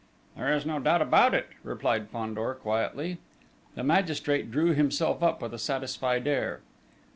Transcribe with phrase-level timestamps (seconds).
[0.35, 3.19] "There is no doubt about it," replied Fandor quietly.
[3.75, 6.61] The magistrate drew himself up with a satisfied air.